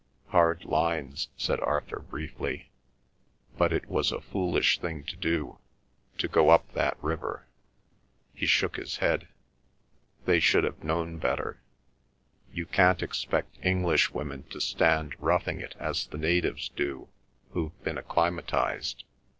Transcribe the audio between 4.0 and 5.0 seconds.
a foolish